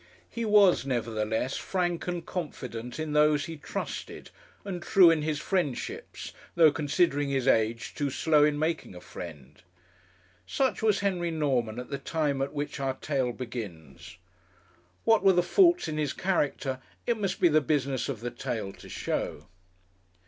He 0.31 0.45
was, 0.45 0.83
nevertheless, 0.83 1.57
frank 1.57 2.07
and 2.07 2.25
confident 2.25 2.99
in 2.99 3.13
those 3.13 3.45
he 3.45 3.55
trusted, 3.55 4.31
and 4.65 4.81
true 4.81 5.11
in 5.11 5.21
his 5.21 5.37
friendships, 5.37 6.33
though, 6.55 6.71
considering 6.71 7.29
his 7.29 7.47
age, 7.47 7.93
too 7.93 8.09
slow 8.09 8.43
in 8.43 8.57
making 8.57 8.95
a 8.95 8.99
friend. 8.99 9.61
Such 10.47 10.81
was 10.81 11.01
Henry 11.01 11.29
Norman 11.29 11.77
at 11.77 11.91
the 11.91 11.99
time 11.99 12.41
at 12.41 12.51
which 12.51 12.79
our 12.79 12.95
tale 12.95 13.31
begins. 13.31 14.17
What 15.03 15.23
were 15.23 15.33
the 15.33 15.43
faults 15.43 15.87
in 15.87 15.99
his 15.99 16.13
character 16.13 16.81
it 17.05 17.19
must 17.19 17.39
be 17.39 17.47
the 17.47 17.61
business 17.61 18.09
of 18.09 18.21
the 18.21 18.31
tale 18.31 18.73
to 18.73 18.89
show. 18.89 19.45